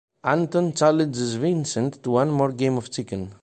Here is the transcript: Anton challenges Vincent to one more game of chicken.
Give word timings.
Anton 0.23 0.73
challenges 0.73 1.35
Vincent 1.35 2.01
to 2.01 2.09
one 2.09 2.31
more 2.31 2.51
game 2.51 2.75
of 2.75 2.89
chicken. 2.89 3.29